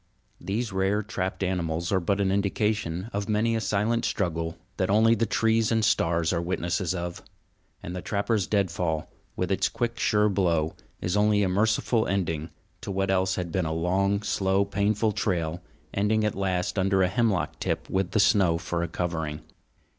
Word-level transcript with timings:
These 0.39 0.73
rare 0.73 1.03
trapped 1.03 1.43
animals 1.43 1.91
are 1.91 1.99
but 1.99 2.19
an 2.19 2.31
indication 2.31 3.11
of 3.13 3.29
many 3.29 3.55
a 3.55 3.61
silent 3.61 4.03
struggle 4.03 4.57
that 4.77 4.89
only 4.89 5.13
the 5.13 5.27
trees 5.27 5.71
and 5.71 5.85
stars 5.85 6.33
are 6.33 6.41
witnesses 6.41 6.95
of; 6.95 7.21
and 7.83 7.95
the 7.95 8.01
trapper's 8.01 8.47
deadfall, 8.47 9.11
with 9.35 9.51
its 9.51 9.69
quick, 9.69 9.99
sure 9.99 10.27
blow, 10.27 10.75
is 11.01 11.15
only 11.15 11.43
a 11.43 11.49
merciful 11.49 12.07
ending 12.07 12.49
to 12.81 12.89
what 12.89 13.11
else 13.11 13.35
had 13.35 13.51
been 13.51 13.67
a 13.67 13.73
long, 13.73 14.23
slow, 14.23 14.65
painful 14.65 15.11
trail, 15.11 15.61
ending 15.93 16.23
at 16.25 16.33
last 16.33 16.79
under 16.79 17.03
a 17.03 17.07
hemlock 17.07 17.59
tip 17.59 17.87
with 17.87 18.09
the 18.09 18.19
snow 18.19 18.57
for 18.57 18.81
a 18.81 18.87
covering. 18.87 19.41